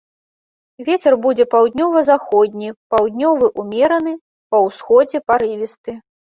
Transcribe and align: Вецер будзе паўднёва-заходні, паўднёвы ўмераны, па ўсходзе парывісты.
Вецер 0.87 1.13
будзе 1.25 1.45
паўднёва-заходні, 1.53 2.75
паўднёвы 2.95 3.53
ўмераны, 3.61 4.17
па 4.51 4.65
ўсходзе 4.67 5.25
парывісты. 5.29 5.91